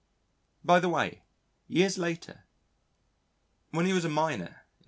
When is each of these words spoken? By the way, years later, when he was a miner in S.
By 0.63 0.79
the 0.79 0.89
way, 0.89 1.21
years 1.67 1.99
later, 1.99 2.45
when 3.69 3.85
he 3.85 3.93
was 3.93 4.03
a 4.03 4.09
miner 4.09 4.45
in 4.45 4.53
S. 4.53 4.57